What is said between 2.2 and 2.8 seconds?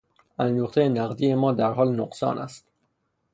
است.